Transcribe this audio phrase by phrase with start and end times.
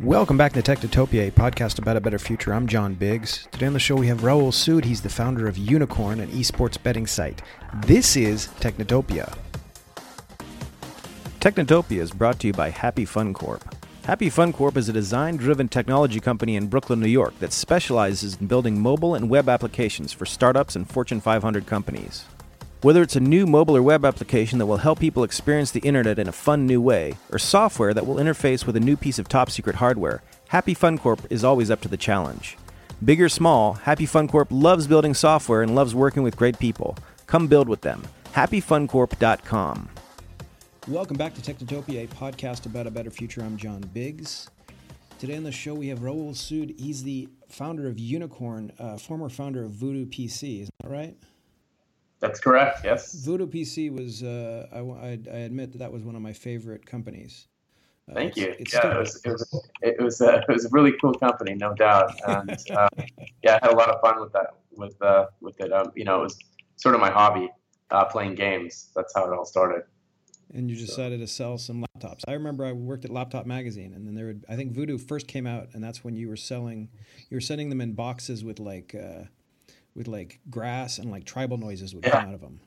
[0.00, 2.54] Welcome back to Technotopia, a podcast about a better future.
[2.54, 3.46] I'm John Biggs.
[3.52, 4.86] Today on the show we have Rahul Sood.
[4.86, 7.42] He's the founder of Unikrn, an esports betting site.
[7.84, 9.36] This is Technotopia.
[11.38, 13.74] Technotopia is brought to you by Happy Fun Corp.
[14.04, 18.38] Happy Fun Corp is a design driven technology company in Brooklyn, New York that specializes
[18.40, 22.24] in building mobile and web applications for startups and Fortune 500 companies.
[22.82, 26.18] Whether it's a new mobile or web application that will help people experience the internet
[26.18, 29.28] in a fun new way, or software that will interface with a new piece of
[29.28, 32.56] top secret hardware, Happy Fun Corp is always up to the challenge.
[33.04, 36.96] Big or small, Happy Fun Corp loves building software and loves working with great people.
[37.26, 38.02] Come build with them.
[38.32, 39.90] HappyFunCorp.com.
[40.88, 43.42] Welcome back to Technotopia, a podcast about a better future.
[43.42, 44.48] I'm John Biggs.
[45.18, 46.80] Today on the show we have Rahul Sood.
[46.80, 50.62] He's the founder of Unikrn, uh, former founder of Voodoo PC.
[50.62, 51.14] Is that right?
[52.20, 52.80] That's correct.
[52.84, 53.14] Yes.
[53.14, 54.22] Voodoo PC was.
[54.22, 57.48] Uh, I, I, I, admit that that was one of my favorite companies.
[58.10, 58.54] Uh, Thank you.
[58.58, 61.54] It's yeah, it was, it was, it was, uh, it was a really cool company,
[61.54, 62.12] no doubt.
[62.26, 62.88] And uh,
[63.42, 65.72] yeah, I had a lot of fun with that, with uh, with it.
[65.72, 66.38] Um, you know, it was
[66.76, 67.48] sort of my hobby,
[67.90, 68.90] uh, playing games.
[68.94, 69.84] That's how it all started.
[70.52, 71.24] And you decided so.
[71.24, 72.22] to sell some laptops.
[72.26, 75.28] I remember I worked at Laptop Magazine, and then there would, I think Voodoo first
[75.28, 76.88] came out, and that's when you were selling,
[77.30, 78.94] you were sending them in boxes with like
[80.00, 82.12] with like grass and like tribal noises would yeah.
[82.12, 82.58] come out of them.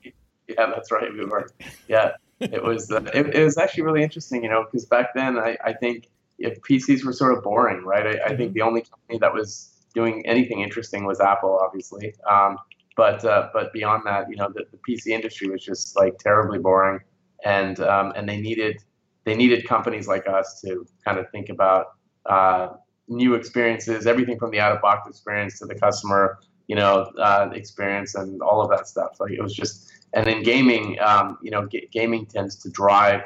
[0.47, 1.11] Yeah, that's right.
[1.11, 1.49] We were.
[1.87, 2.91] Yeah, it was.
[2.91, 6.09] Uh, it, it, was actually really interesting, you know, because back then I, I think
[6.37, 8.05] if PCs were sort of boring, right?
[8.05, 8.37] I, I mm-hmm.
[8.37, 12.13] think the only company that was doing anything interesting was Apple, obviously.
[12.29, 12.57] Um,
[12.95, 16.59] but uh, but beyond that, you know, the, the, PC industry was just like terribly
[16.59, 16.99] boring,
[17.43, 18.77] and um, and they needed
[19.23, 21.93] they needed companies like us to kind of think about
[22.27, 22.67] uh,
[23.07, 27.49] new experiences, everything from the out of box experience to the customer you know, uh,
[27.53, 29.17] experience and all of that stuff.
[29.19, 33.21] Like it was just, and in gaming, um, you know, g- gaming tends to drive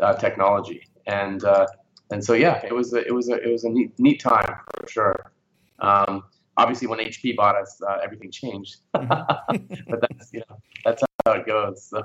[0.00, 1.66] uh, technology, and uh,
[2.10, 4.56] and so yeah, it was a, it was a, it was a neat, neat time
[4.78, 5.32] for sure.
[5.78, 6.24] Um,
[6.56, 8.78] obviously, when HP bought us, uh, everything changed.
[9.52, 9.90] Mm-hmm.
[9.90, 11.84] but that's you know that's how it goes.
[11.84, 12.02] So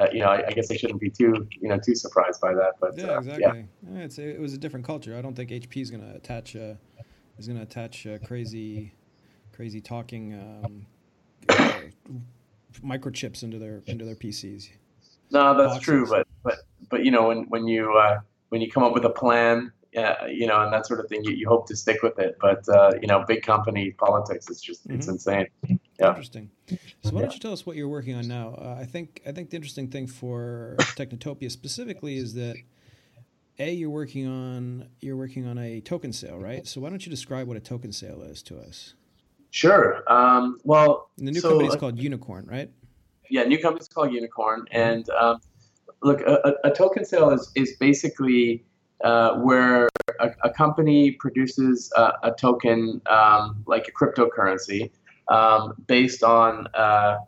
[0.00, 2.54] uh, you know, I, I, guess I shouldn't be too you know too surprised by
[2.54, 2.72] that.
[2.80, 3.66] But yeah, uh, exactly.
[3.92, 3.98] Yeah.
[4.00, 5.16] It's, it was a different culture.
[5.16, 8.92] I don't think HP is going to attach is going to attach crazy
[9.58, 10.86] crazy talking um,
[11.48, 11.80] uh,
[12.80, 14.68] microchips into their into their PCs.
[15.32, 15.84] No, that's Boxes.
[15.84, 16.58] true, but but
[16.88, 18.20] but you know when when you uh,
[18.50, 21.24] when you come up with a plan, uh, you know, and that sort of thing,
[21.24, 22.36] you, you hope to stick with it.
[22.40, 24.98] But uh, you know, big company politics, it's just mm-hmm.
[24.98, 25.48] it's insane.
[25.98, 26.10] Yeah.
[26.10, 26.50] Interesting.
[27.02, 28.54] So why don't you tell us what you're working on now?
[28.56, 32.54] Uh, I think I think the interesting thing for Technotopia specifically is that
[33.58, 36.64] a you're working on you're working on a token sale, right?
[36.64, 38.94] So why don't you describe what a token sale is to us?
[39.50, 40.02] Sure.
[40.12, 42.70] Um, well, and the new so, company is called Unikrn, right?
[43.30, 44.76] Yeah, new company is called Unikrn, mm-hmm.
[44.76, 45.40] and um,
[46.02, 48.64] look, a, a, token sale is is basically
[49.04, 49.88] uh, where
[50.20, 54.90] a, a, company produces a, a token um, like a cryptocurrency
[55.28, 57.18] um, based on uh,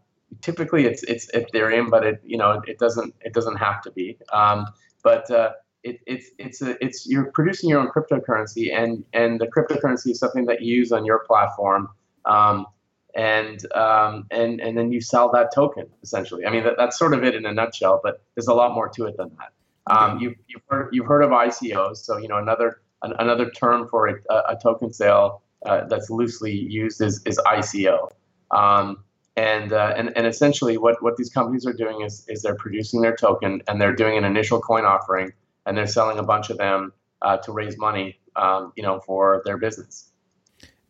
[0.41, 4.19] typically it's it's Ethereum, but it you know it doesn't it doesn't have to be.
[4.33, 4.67] Um,
[5.03, 9.47] but uh, it, it's it's a, it's you're producing your own cryptocurrency, and and the
[9.47, 11.89] cryptocurrency is something that you use on your platform
[12.31, 12.67] um,
[13.15, 16.47] and um, and and then you sell that token essentially.
[16.47, 18.89] I mean, that, that's sort of it in a nutshell, but there's a lot more
[18.89, 19.53] to it than that.
[19.93, 23.89] Um, you, you've heard you've heard of ICOs, so you know another an, another term
[23.89, 24.15] for a,
[24.49, 28.11] a token sale uh, that's loosely used is is ICO.
[28.53, 29.03] Um,
[29.37, 33.01] and, uh, and and essentially, what, what these companies are doing is is they're producing
[33.01, 35.33] their token and they're doing an initial coin offering
[35.67, 36.93] and they're selling a bunch of them
[37.23, 40.10] uh, to raise money, um, you know, for their business.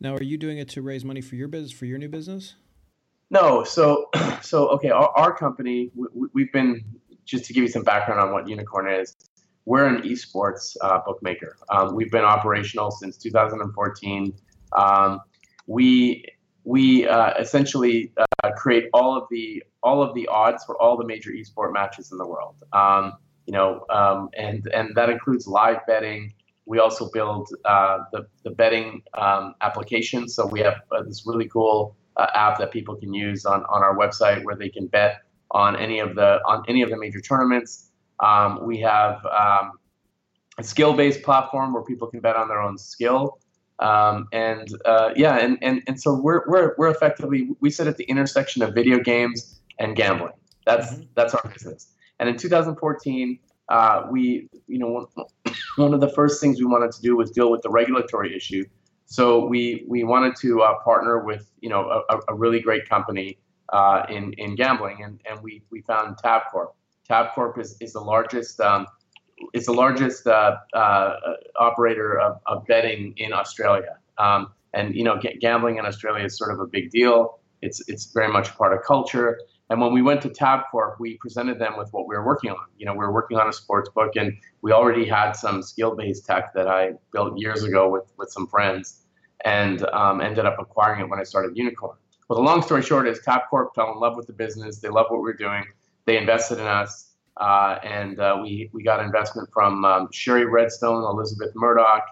[0.01, 2.55] Now, are you doing it to raise money for your business, for your new business?
[3.29, 3.63] No.
[3.63, 4.09] So,
[4.41, 6.83] so okay, our, our company, we, have been
[7.23, 9.15] just to give you some background on what Unikrn is.
[9.65, 11.55] We're an esports uh, bookmaker.
[11.69, 14.33] Um, we've been operational since 2014.
[14.75, 15.21] Um,
[15.67, 16.25] we
[16.63, 21.05] we uh, essentially uh, create all of the all of the odds for all the
[21.05, 22.55] major esport matches in the world.
[22.73, 23.13] Um,
[23.45, 26.33] you know, um, and and that includes live betting,
[26.65, 30.27] we also build uh, the, the betting um, application.
[30.27, 33.81] So we have uh, this really cool uh, app that people can use on, on
[33.81, 35.21] our website where they can bet
[35.51, 37.89] on any of the on any of the major tournaments.
[38.19, 39.73] Um, we have um,
[40.57, 43.39] a skill-based platform where people can bet on their own skill.
[43.79, 47.97] Um, and uh, yeah, and, and, and so we're, we're, we're effectively we sit at
[47.97, 50.33] the intersection of video games and gambling.
[50.65, 51.03] That's mm-hmm.
[51.15, 51.87] that's our business.
[52.19, 55.09] And in 2014, uh, we, you know,
[55.75, 58.63] one, of the first things we wanted to do was deal with the regulatory issue.
[59.05, 63.39] So we we wanted to uh, partner with, you know, a, a really great company
[63.73, 66.73] uh, in in gambling, and and we we found Tabcorp.
[67.09, 68.87] Tabcorp is is the largest um,
[69.53, 71.13] it's the largest uh, uh,
[71.59, 73.97] operator of, of, betting in Australia.
[74.17, 77.39] Um, and you know, gambling in Australia is sort of a big deal.
[77.61, 79.39] It's it's very much part of culture.
[79.71, 82.65] And when we went to Tabcorp, we presented them with what we were working on.
[82.77, 86.25] You know, we were working on a sports book, and we already had some skill-based
[86.25, 89.05] tech that I built years ago with with some friends,
[89.45, 91.95] and um, ended up acquiring it when I started Unikrn.
[92.27, 94.79] Well, the long story short is Tabcorp fell in love with the business.
[94.79, 95.63] They love what we we're doing.
[96.05, 97.13] They invested in us.
[97.37, 102.03] Uh, and uh, we we got investment from um, Shari Redstone, Elizabeth Murdoch.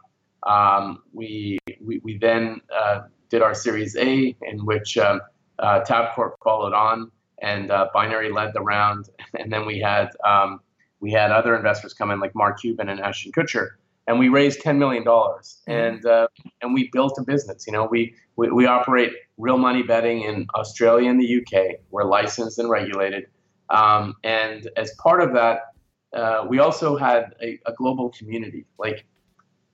[0.48, 5.20] Um, we, we we then uh, did our Series A, in which um,
[5.60, 7.12] uh, Tabcorp followed on,
[7.42, 9.10] and uh, Binary led the round,
[9.40, 10.62] and then we had um,
[11.00, 13.70] we had other investors come in like Mark Cuban and Ashton Kutcher,
[14.08, 15.96] and we raised ten million dollars, mm-hmm.
[15.96, 16.28] and uh,
[16.62, 17.66] and we built a business.
[17.68, 21.78] You know, we, we we operate real money betting in Australia and the UK.
[21.92, 23.28] We're licensed and regulated.
[23.70, 25.74] Um, and as part of that,
[26.14, 28.66] uh, we also had a, a, global community.
[28.80, 29.06] Like,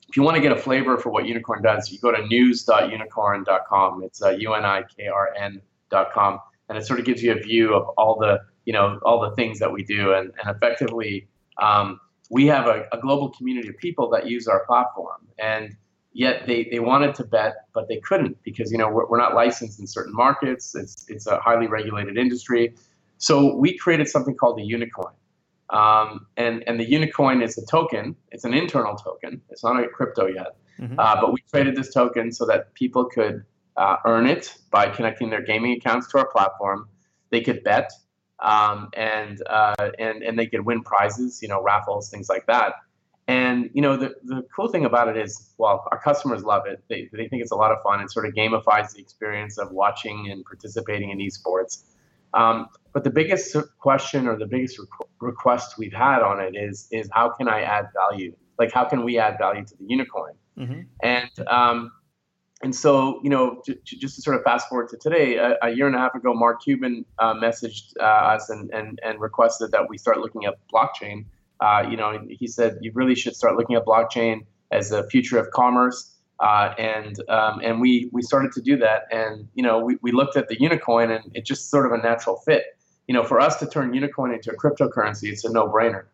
[0.09, 4.03] if you want to get a flavor for what Unikrn does, you go to news.unikrn.com.
[4.03, 4.79] It's uh, U-N-I-K-R-N.com,
[6.69, 9.35] and it sort of gives you a view of all the, you know, all the
[9.35, 10.13] things that we do.
[10.13, 11.27] And, and effectively,
[11.61, 15.27] um, we have a, a global community of people that use our platform.
[15.37, 15.75] And
[16.13, 19.35] yet they, they wanted to bet, but they couldn't because, you know, we're, we're not
[19.35, 20.73] licensed in certain markets.
[20.75, 22.73] It's, it's a highly regulated industry.
[23.17, 25.13] So we created something called the Unikoin.
[25.69, 28.15] Um, and, and the Unikoin is a token.
[28.31, 29.41] It's an internal token.
[29.49, 30.55] It's not a crypto yet.
[30.79, 30.99] Mm-hmm.
[30.99, 33.43] Uh, but we created this token so that people could
[33.77, 36.87] uh, earn it by connecting their gaming accounts to our platform.
[37.31, 37.91] They could bet
[38.39, 42.73] um, and, uh, and, and they could win prizes, you know, raffles, things like that.
[43.27, 46.83] And you know the, the cool thing about it is, well, our customers love it.
[46.89, 47.99] They, they think it's a lot of fun.
[48.01, 51.85] It sort of gamifies the experience of watching and participating in esports.
[52.35, 56.87] Um, but the biggest question or the biggest requ- request we've had on it is
[56.91, 58.35] is how can I add value?
[58.59, 60.35] Like how can we add value to the unikoin?
[60.57, 60.81] Mm-hmm.
[61.01, 61.91] And um,
[62.65, 65.85] and so you know, just to sort of fast forward to today, a, a year
[65.85, 69.87] and a half ago, Mark Cuban uh, messaged uh, us and, and and requested that
[69.87, 71.25] we start looking at blockchain.
[71.59, 75.37] Uh, you know, he said you really should start looking at blockchain as the future
[75.37, 76.15] of commerce.
[76.39, 80.11] Uh, and um, and we we started to do that, and you know we, we
[80.11, 82.63] looked at the Unikoin, and it's just sort of a natural fit.
[83.07, 86.05] You know, for us to turn Unikoin into a cryptocurrency, it's a no-brainer.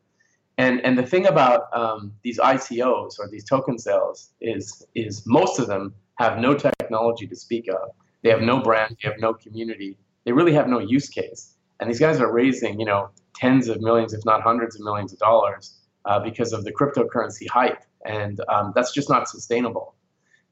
[0.57, 5.57] And and the thing about um, these ICOs or these token sales is is most
[5.57, 7.89] of them have no technology to speak of.
[8.23, 8.97] They have no brand.
[9.01, 9.97] They have no community.
[10.25, 11.55] They really have no use case.
[11.79, 15.13] And these guys are raising you know tens of millions, if not hundreds of millions
[15.13, 19.95] of dollars, uh, because of the cryptocurrency hype, and um, that's just not sustainable.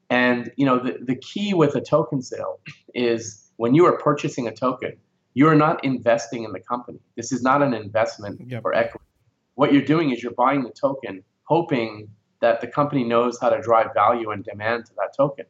[0.09, 2.59] And you know, the, the key with a token sale
[2.95, 4.93] is when you are purchasing a token,
[5.33, 6.99] you are not investing in the company.
[7.15, 8.61] This is not an investment yep.
[8.61, 9.05] for equity.
[9.55, 12.09] What you're doing is you're buying the token, hoping
[12.41, 15.45] that the company knows how to drive value and demand to that token.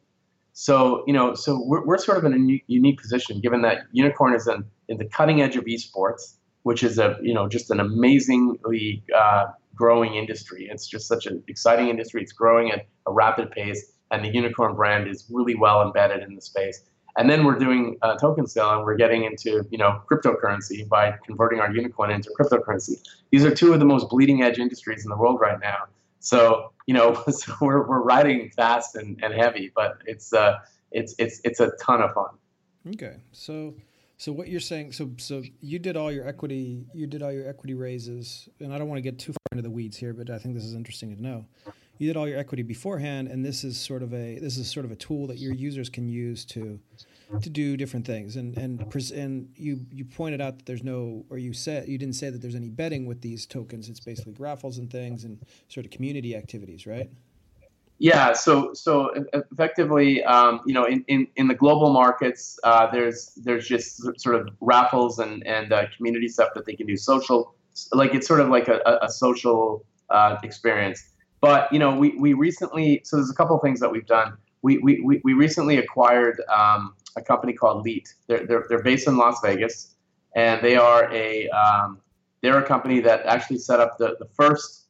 [0.54, 4.36] So, you know, so we're, we're sort of in a unique position given that Unikrn
[4.36, 7.80] is in, in the cutting edge of esports, which is a, you know, just an
[7.80, 9.46] amazingly uh,
[9.76, 10.68] growing industry.
[10.70, 12.22] It's just such an exciting industry.
[12.22, 16.36] It's growing at a rapid pace and the Unikrn brand is really well embedded in
[16.36, 16.84] the space.
[17.18, 21.16] And then we're doing a token sale and we're getting into, you know, cryptocurrency by
[21.26, 22.96] converting our Unikoin into cryptocurrency.
[23.32, 25.86] These are two of the most bleeding edge industries in the world right now.
[26.20, 30.60] So, you know, so we're, we're riding fast and, and heavy, but it's, uh,
[30.92, 32.32] it's, it's, it's a ton of fun.
[32.88, 33.18] Okay.
[33.32, 33.76] So,
[34.18, 37.48] so what you're saying, so so you did all your equity, you did all your
[37.48, 40.30] equity raises, and I don't want to get too far into the weeds here, but
[40.30, 41.46] I think this is interesting to know
[42.00, 44.86] you did all your equity beforehand, and this is sort of a this is sort
[44.86, 46.80] of a tool that your users can use to
[47.42, 48.36] to do different things.
[48.36, 52.16] And and and you you pointed out that there's no, or you said you didn't
[52.16, 53.90] say that there's any betting with these tokens.
[53.90, 57.10] It's basically raffles and things and sort of community activities, right?
[58.02, 63.34] Yeah, so so effectively, um, you know, in, in, in the global markets, uh, there's
[63.36, 67.54] there's just sort of raffles and and uh, community stuff that they can do social,
[67.92, 71.10] like it's sort of like a, a social uh, experience.
[71.42, 74.38] But you know, we, we recently so there's a couple of things that we've done.
[74.62, 78.14] We we, we, we recently acquired um, a company called Leet.
[78.28, 79.96] They're, they're they're based in Las Vegas,
[80.36, 82.00] and they are a um,
[82.42, 84.88] they're a company that actually set up the the first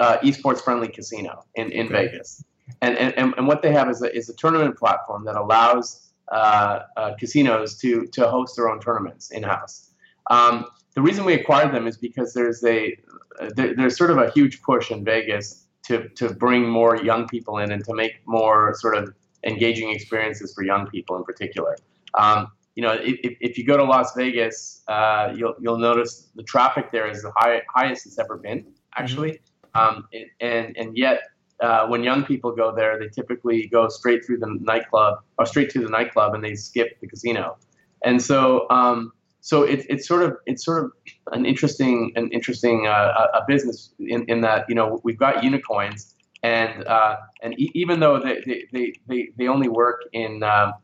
[0.00, 2.08] uh, esports friendly casino in in okay.
[2.08, 2.44] Vegas.
[2.82, 6.80] And, and and what they have is a is a tournament platform that allows uh,
[6.96, 9.90] uh, casinos to to host their own tournaments in house.
[10.30, 12.96] Um, the reason we acquired them is because there's a
[13.54, 17.58] there, there's sort of a huge push in Vegas to to bring more young people
[17.58, 19.14] in and to make more sort of
[19.46, 21.76] engaging experiences for young people in particular.
[22.14, 26.42] Um, you know, if, if you go to Las Vegas, uh, you'll you'll notice the
[26.42, 29.40] traffic there is the high, highest it's ever been actually.
[29.74, 29.96] Mm-hmm.
[29.96, 30.08] Um,
[30.40, 31.22] and and yet,
[31.60, 35.70] uh, when young people go there, they typically go straight through the nightclub or straight
[35.70, 37.56] to the nightclub, and they skip the casino.
[38.04, 40.92] And so, um, so it's it's sort of it's sort of
[41.32, 46.12] an interesting an interesting uh, a business in, in that you know we've got unikoins
[46.42, 50.74] and uh, and e- even though they, they, they, they only work in um,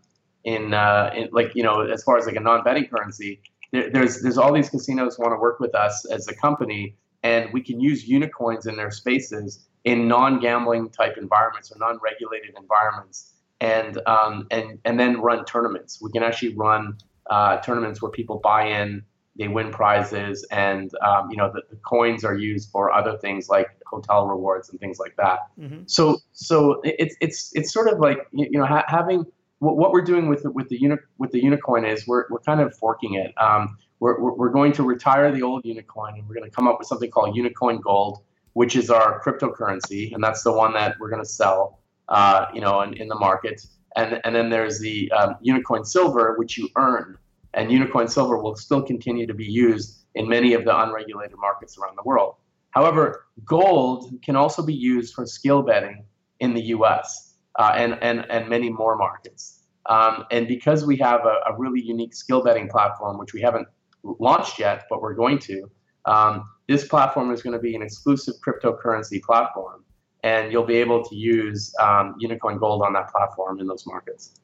[0.44, 3.40] in, uh, in like you know as far as like a non-betting currency
[3.72, 7.52] there, there's there's all these casinos want to work with us as a company and
[7.52, 13.34] we can use unikoins in their spaces in non-gambling type environments or non-regulated environments.
[13.60, 16.00] And um, and and then run tournaments.
[16.02, 16.98] We can actually run
[17.30, 19.04] uh, tournaments where people buy in,
[19.36, 23.48] they win prizes, and um, you know the, the, coins are used for other things
[23.48, 25.40] like hotel rewards and things like that.
[25.58, 25.82] Mm-hmm.
[25.86, 29.24] So so it's it's it's sort of like you know ha- having
[29.58, 32.40] what, what we're doing with the, with the uni- with the unikoin is we're we're
[32.40, 33.32] kind of forking it.
[33.40, 36.76] Um, we're, we're going to retire the old unikoin and we're going to come up
[36.78, 38.18] with something called unikoin gold,
[38.54, 42.60] which is our cryptocurrency, and that's the one that we're going to sell, uh, you
[42.60, 43.64] know, in, in the market
[43.96, 47.16] and and then there's the um, Unikoin Silver, which you earn,
[47.54, 51.78] and Unikoin Silver will still continue to be used in many of the unregulated markets
[51.78, 52.36] around the world.
[52.70, 56.04] However, gold can also be used for skill betting
[56.40, 57.34] in the U.S.
[57.58, 59.64] Uh, and and and many more markets.
[59.86, 63.66] Um, and because we have a, a, really unique skill betting platform, which we haven't
[64.04, 65.68] launched yet, but we're going to,
[66.04, 69.84] um, this platform is going to be an exclusive cryptocurrency platform
[70.22, 74.34] and you'll be able to use um, Unikoin Gold on that platform in those markets.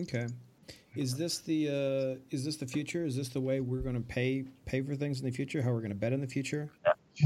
[0.00, 0.26] Okay.
[0.96, 3.04] Is this the uh, is this the future?
[3.04, 5.62] Is this the way we're going to pay pay for things in the future?
[5.62, 6.70] How we're going to bet in the future?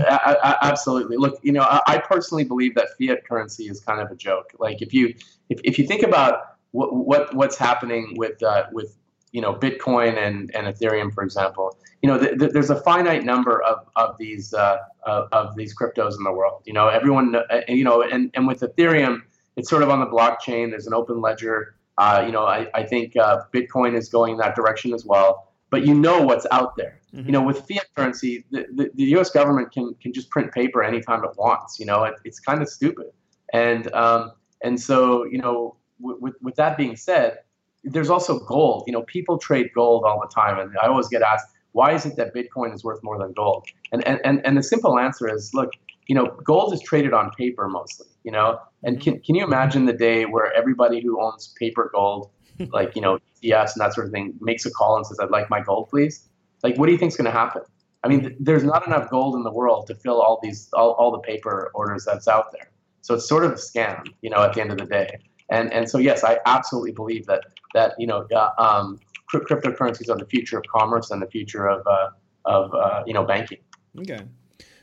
[0.00, 1.16] I, I, absolutely.
[1.16, 4.52] Look, you know, I, I, personally believe that fiat currency is kind of a joke.
[4.58, 5.14] Like if you
[5.48, 8.96] if, if you think about what, what what's happening with uh, with
[9.32, 13.24] you know Bitcoin and, and Ethereum, for example, you know, th- th- there's a finite
[13.24, 16.62] number of of these uh, of, of, these cryptos in the world.
[16.66, 19.22] You know, everyone, uh, you know, and and with Ethereum,
[19.56, 20.70] it's sort of on the blockchain.
[20.70, 21.76] There's an open ledger.
[21.98, 25.52] Uh, you know, I I think uh, Bitcoin is going in that direction as well.
[25.70, 26.98] But you know what's out there.
[27.14, 27.26] Mm-hmm.
[27.26, 29.30] You know, with fiat currency, the, the, the, U.S.
[29.30, 31.78] government can can just print paper anytime it wants.
[31.78, 33.06] You know, it, it's kind of stupid.
[33.52, 37.38] And um, and so you know, w- with with that being said,
[37.84, 38.84] there's also gold.
[38.86, 42.06] You know, people trade gold all the time, and I always get asked why is
[42.06, 43.66] it that Bitcoin is worth more than gold?
[43.92, 45.70] And, and, and, and the simple answer is, look,
[46.06, 49.86] you know, gold is traded on paper mostly, you know, and can, can you imagine
[49.86, 52.30] the day where everybody who owns paper gold,
[52.72, 55.30] like, you know, ETFs and that sort of thing, makes a call and says, I'd
[55.30, 56.28] like my gold, please?
[56.62, 57.62] Like, what do you think is going to happen?
[58.04, 60.92] I mean, th- there's not enough gold in the world to fill all these, all,
[60.92, 62.70] all the paper orders that's out there.
[63.02, 65.18] So it's sort of a scam, you know, at the end of the day.
[65.50, 67.42] And, and so, yes, I absolutely believe that,
[67.74, 69.00] that you know, uh, um,
[69.32, 72.08] cryptocurrencies are the future of commerce and the future of uh,
[72.44, 73.58] of uh, you know banking.
[73.98, 74.20] Okay.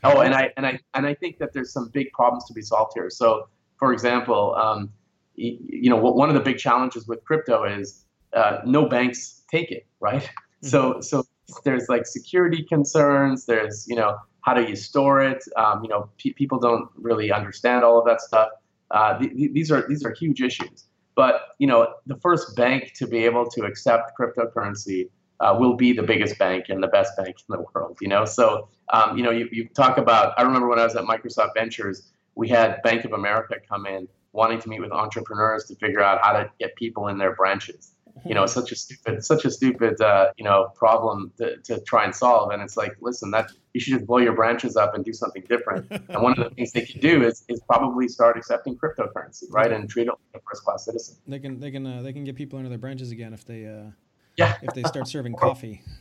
[0.04, 2.62] Oh, and I and I and I think that there's some big problems to be
[2.62, 3.10] solved here.
[3.10, 4.90] So, for example, um,
[5.34, 9.86] you, know, one of the big challenges with crypto is uh, no banks take it,
[10.00, 10.22] right?
[10.22, 10.68] Mm-hmm.
[10.68, 11.24] So, so
[11.64, 13.46] there's like security concerns.
[13.46, 15.44] There's you know how do you store it?
[15.56, 18.48] Um, you know, people don't really understand all of that stuff.
[18.90, 20.84] Uh, th- these are these are huge issues.
[21.14, 25.08] But you know, the first bank to be able to accept cryptocurrency
[25.40, 27.98] uh, will be the biggest bank and the best bank in the world.
[28.00, 30.38] You know, so um, you know, you, you talk about.
[30.38, 34.06] I remember when I was at Microsoft Ventures, we had Bank of America come in
[34.32, 37.96] wanting to meet with entrepreneurs to figure out how to get people in their branches
[38.24, 42.04] you know, such a stupid, such a stupid, uh, you know, problem to, to try
[42.04, 42.50] and solve.
[42.50, 45.44] And it's like, listen, that you should just blow your branches up and do something
[45.48, 45.90] different.
[45.90, 49.72] and one of the things they can do is, is probably start accepting cryptocurrency, right,
[49.72, 51.16] and treat it like a first class citizen.
[51.26, 53.66] They can, they can, uh, they can get people into their branches again if they,
[53.66, 53.90] uh,
[54.36, 55.82] yeah, if they start serving coffee.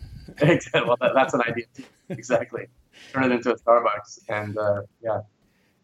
[0.42, 1.66] Well, that, that's an idea.
[1.76, 1.84] Too.
[2.10, 2.66] Exactly.
[3.14, 5.22] Turn it into a Starbucks, and uh, yeah,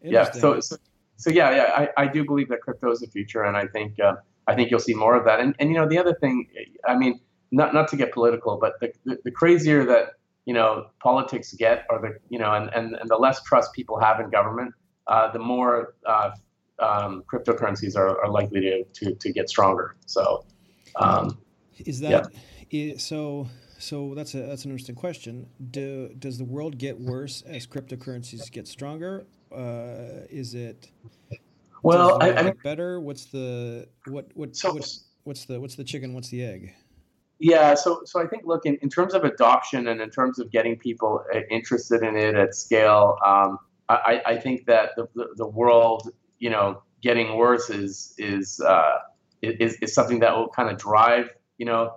[0.02, 0.30] yeah.
[0.30, 0.76] So, so,
[1.16, 1.88] so yeah, yeah.
[1.96, 3.98] I, I do believe that crypto is the future, and I think.
[4.00, 4.14] Uh,
[4.48, 5.38] I think you'll see more of that.
[5.38, 6.48] And, and you know, the other thing,
[6.84, 7.20] I mean,
[7.52, 10.14] not not to get political, but the, the, the crazier that
[10.46, 14.00] you know politics get, or the you know, and, and, and the less trust people
[14.00, 14.74] have in government,
[15.06, 16.30] uh, the more uh,
[16.80, 19.94] um, cryptocurrencies are, are likely to, to, to get stronger.
[20.06, 20.44] So,
[20.96, 21.38] um,
[21.78, 22.30] is that
[22.70, 22.94] yeah.
[22.96, 23.48] so?
[23.78, 25.48] So that's a that's an interesting question.
[25.70, 29.26] Do, does the world get worse as cryptocurrencies get stronger?
[29.54, 30.90] Uh, is it
[31.82, 33.00] well, I, I mean, better.
[33.00, 36.14] What's the what what so, what's, what's the what's the chicken?
[36.14, 36.74] What's the egg?
[37.40, 40.52] Yeah, so so I think look in, in terms of adoption and in terms of
[40.52, 45.26] getting people uh, interested in it at scale, um, I, I think that the, the,
[45.36, 48.98] the world you know getting worse is is uh,
[49.42, 51.94] is, is something that will kind of drive you know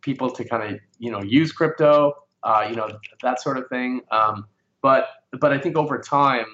[0.00, 2.12] people to kind of you know use crypto,
[2.44, 2.88] uh, you know
[3.20, 4.00] that sort of thing.
[4.12, 4.46] Um,
[4.80, 5.08] but
[5.40, 6.46] but I think over time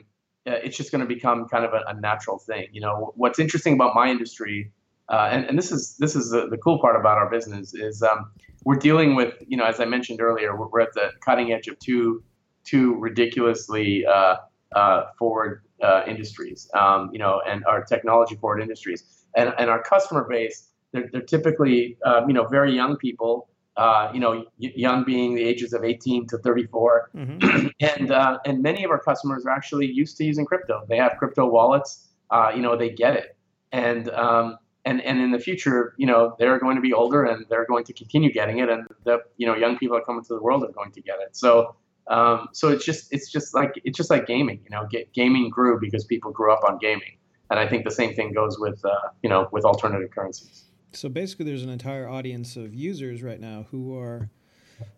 [0.46, 2.68] it's just going to become kind of a, a, natural thing.
[2.72, 4.72] You know, what's interesting about my industry,
[5.08, 8.02] uh, and, and this is this is the, the cool part about our business is
[8.02, 8.30] um,
[8.64, 11.68] we're dealing with you know as I mentioned earlier, we're, we're at the cutting edge
[11.68, 12.22] of two
[12.64, 14.36] two ridiculously uh,
[14.74, 19.82] uh, forward uh, industries, um, you know, and our technology forward industries, and and our
[19.82, 20.66] customer base.
[20.92, 23.48] They're, they're typically, um, you know, very young people
[23.80, 27.68] uh, you know, young being the ages of 18 to 34, mm-hmm.
[27.80, 30.82] and uh, and many of our customers are actually used to using crypto.
[30.86, 32.08] They have crypto wallets.
[32.30, 33.38] Uh, you know, they get it,
[33.72, 37.46] and um, and and in the future, you know, they're going to be older and
[37.48, 40.34] they're going to continue getting it, and the you know young people that come into
[40.34, 41.34] the world are going to get it.
[41.34, 41.74] So.
[42.08, 44.84] Um, so it's just it's just like it's just like gaming, you know.
[44.90, 47.16] Get, gaming grew because people grew up on gaming,
[47.50, 50.69] and I think the same thing goes with uh, you know with alternative currencies.
[50.92, 54.28] So basically, there's an entire audience of users right now who are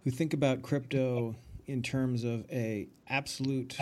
[0.04, 1.34] who think about crypto
[1.66, 3.76] in terms of a absolute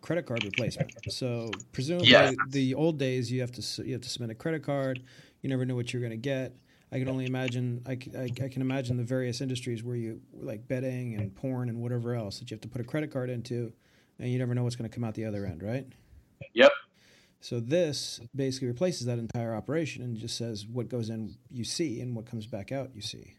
[0.00, 0.92] credit card replacement.
[1.08, 2.32] So presumably, yeah.
[2.48, 5.02] the old days you have to you have to submit a credit card.
[5.42, 6.56] You never know what you're going to get.
[6.92, 7.82] I can only imagine.
[7.86, 11.82] I, I, I, can imagine the various industries where you like betting and porn and
[11.82, 13.72] whatever else that you have to put a credit card into,
[14.20, 15.86] and you never know what's going to come out the other end, right?
[16.54, 16.70] Yep.
[17.40, 22.00] So this basically replaces that entire operation and just says what goes in you see
[22.00, 23.34] and what comes back out you see.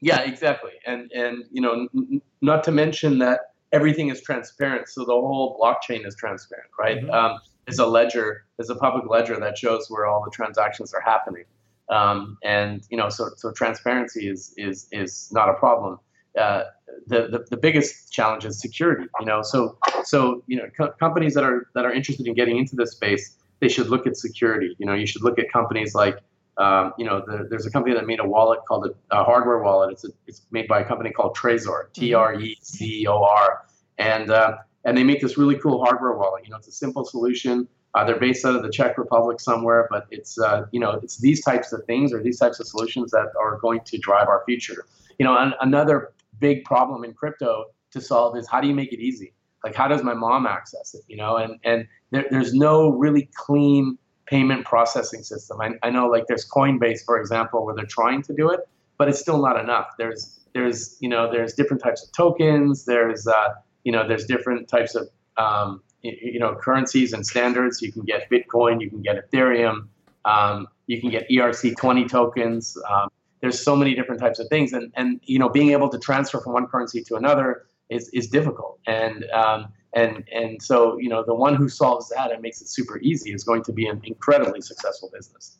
[0.00, 0.72] Yeah, exactly.
[0.86, 3.40] And and you know, n- not to mention that
[3.72, 6.98] everything is transparent, so the whole blockchain is transparent, right?
[6.98, 7.10] Mm-hmm.
[7.10, 11.00] Um, there's a ledger, there's a public ledger that shows where all the transactions are
[11.00, 11.44] happening,
[11.88, 15.98] um, and you know, so so transparency is is is not a problem.
[16.38, 16.64] Uh,
[17.06, 19.06] the, the, the biggest challenge is security.
[19.20, 22.58] You know, so so you know co- companies that are that are interested in getting
[22.58, 24.74] into this space, they should look at security.
[24.78, 26.18] You know, you should look at companies like
[26.56, 29.60] um, you know, the, there's a company that made a wallet called a, a hardware
[29.60, 29.92] wallet.
[29.92, 32.00] It's a, it's made by a company called Trezor, mm-hmm.
[32.00, 33.64] T R E Z O R,
[33.98, 36.44] and uh, and they make this really cool hardware wallet.
[36.44, 37.66] You know, it's a simple solution.
[37.94, 41.18] Uh, they're based out of the Czech Republic somewhere, but it's uh, you know it's
[41.18, 44.42] these types of things or these types of solutions that are going to drive our
[44.46, 44.86] future.
[45.18, 48.92] You know, an, another big problem in crypto to solve is how do you make
[48.92, 49.32] it easy?
[49.62, 51.02] Like how does my mom access it?
[51.08, 55.60] You know, and and there, there's no really clean payment processing system.
[55.60, 58.60] I, I know like there's Coinbase, for example, where they're trying to do it,
[58.98, 59.88] but it's still not enough.
[59.98, 62.84] There's there's you know there's different types of tokens.
[62.84, 67.82] There's uh, you know there's different types of um, you know currencies and standards.
[67.82, 69.88] You can get Bitcoin, you can get Ethereum,
[70.24, 72.76] um, you can get ERC20 tokens.
[72.90, 73.08] Um,
[73.44, 76.40] there's so many different types of things, and and you know being able to transfer
[76.40, 81.22] from one currency to another is is difficult, and um, and and so you know
[81.22, 84.00] the one who solves that and makes it super easy is going to be an
[84.04, 85.58] incredibly successful business.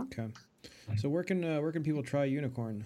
[0.00, 0.28] Okay,
[0.96, 2.84] so where can uh, where can people try Unikrn?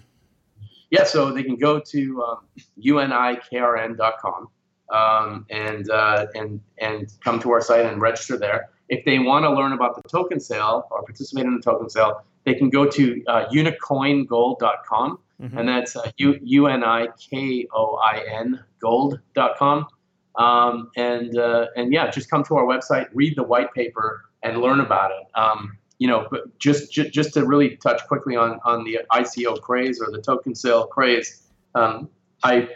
[0.89, 2.39] Yeah, so they can go to um,
[2.77, 4.49] unikrn.com
[4.89, 8.69] um, and uh, and and come to our site and register there.
[8.91, 12.23] If they want to learn about the token sale or participate in the token sale,
[12.43, 15.57] they can go to uh, unikoingold.com, mm-hmm.
[15.57, 19.87] and that's uh, U N I K O I N gold.com.
[20.35, 24.57] Um, and uh, and yeah, just come to our website, read the white paper, and
[24.57, 25.25] learn about it.
[25.39, 29.61] Um, you know, but just, just just to really touch quickly on on the ICO
[29.61, 31.43] craze or the token sale craze,
[31.75, 32.09] um,
[32.43, 32.67] I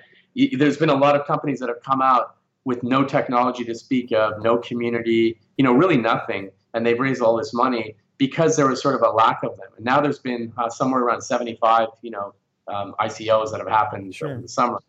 [0.58, 4.12] there's been a lot of companies that have come out with no technology to speak
[4.12, 8.68] of, no community, you know, really nothing, and they've raised all this money because there
[8.68, 9.68] was sort of a lack of them.
[9.76, 12.34] And now there's been uh, somewhere around 75, you know,
[12.68, 14.32] um, ICOs that have happened sure.
[14.32, 14.80] over the summer.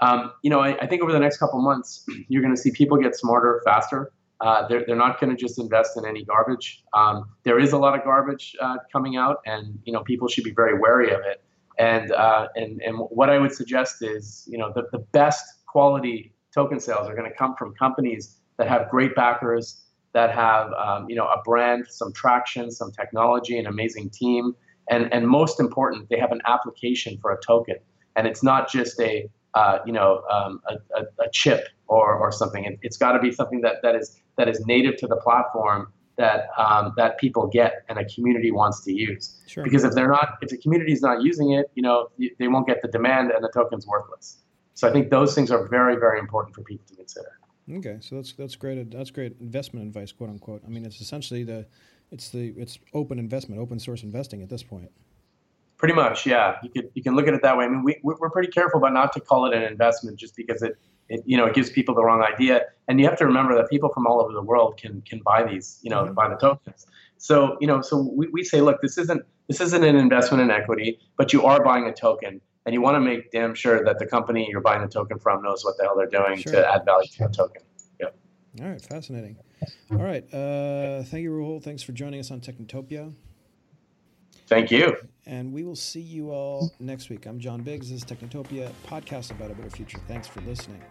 [0.00, 2.72] Um, you know, I, I, think over the next couple months, you're going to see
[2.72, 4.12] people get smarter faster.
[4.40, 6.82] Uh, they're, they're not going to just invest in any garbage.
[6.94, 10.42] Um, there is a lot of garbage uh, coming out, and you know, people should
[10.42, 11.44] be very wary of it.
[11.78, 16.32] And uh, and and what I would suggest is, you know, the, the best quality
[16.52, 19.82] token sales are going to come from companies that have great backers,
[20.14, 24.54] that have um, you know a brand, some traction, some technology, an amazing team,
[24.90, 27.76] and and most important, they have an application for a token,
[28.16, 32.32] and it's not just a uh, you know um, a, a, a, chip or or
[32.32, 32.64] something.
[32.64, 35.92] It, has got to be something that that is that is native to the platform
[36.16, 39.40] that um, that people get and a community wants to use.
[39.46, 39.64] Sure.
[39.64, 42.66] Because if they're not, if the community is not using it, you know, they won't
[42.66, 44.38] get the demand and the token's worthless.
[44.74, 47.38] So I think those things are very very important for people to consider.
[47.70, 48.90] Okay, so that's that's great.
[48.90, 50.62] That's great investment advice, quote unquote.
[50.66, 51.66] I mean, it's essentially the
[52.10, 54.90] it's the it's open investment, open source investing at this point.
[55.78, 56.56] Pretty much, yeah.
[56.62, 57.64] You could you can look at it that way.
[57.64, 60.62] I mean, we we're pretty careful about not to call it an investment just because
[60.62, 60.76] it,
[61.08, 62.62] it you know it gives people the wrong idea.
[62.88, 65.44] And you have to remember that people from all over the world can can buy
[65.44, 66.14] these, you know, mm-hmm.
[66.14, 66.86] buy the tokens.
[67.18, 70.50] So you know, so we, we say, look, this isn't this isn't an investment in
[70.50, 73.98] equity, but you are buying a token and you want to make damn sure that
[73.98, 76.52] the company you're buying the token from knows what the hell they're doing sure.
[76.52, 77.62] to add value to the token.
[78.00, 78.16] Yep.
[78.60, 79.36] All right, fascinating.
[79.90, 81.62] All right, uh, thank you, Rahul.
[81.62, 83.12] Thanks for joining us on Technotopia.
[84.46, 84.96] Thank you.
[85.24, 87.26] And we will see you all next week.
[87.26, 87.90] I'm John Biggs.
[87.90, 89.98] This is Technotopia, podcast about a better future.
[90.08, 90.82] Thanks for listening.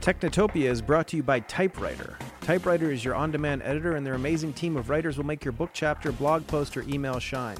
[0.00, 2.18] Technotopia is brought to you by Typewriter.
[2.40, 5.52] Typewriter is your on demand editor, and their amazing team of writers will make your
[5.52, 7.56] book chapter, blog post, or email shine.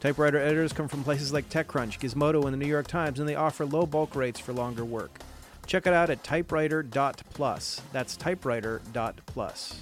[0.00, 3.34] Typewriter editors come from places like TechCrunch, Gizmodo, and the New York Times, and they
[3.34, 5.18] offer low bulk rates for longer work.
[5.66, 7.82] Check it out at typewriter.plus.
[7.92, 9.80] That's typewriter.plus.